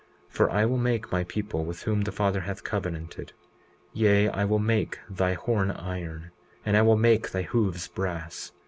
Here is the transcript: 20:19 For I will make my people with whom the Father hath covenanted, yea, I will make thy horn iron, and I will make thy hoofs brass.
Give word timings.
20:19 0.29 0.31
For 0.33 0.49
I 0.49 0.65
will 0.65 0.79
make 0.79 1.11
my 1.11 1.23
people 1.25 1.63
with 1.63 1.83
whom 1.83 2.01
the 2.01 2.11
Father 2.11 2.39
hath 2.41 2.63
covenanted, 2.63 3.33
yea, 3.93 4.29
I 4.29 4.45
will 4.45 4.57
make 4.57 4.97
thy 5.07 5.33
horn 5.33 5.69
iron, 5.69 6.31
and 6.65 6.75
I 6.75 6.81
will 6.81 6.97
make 6.97 7.29
thy 7.29 7.43
hoofs 7.43 7.87
brass. 7.87 8.51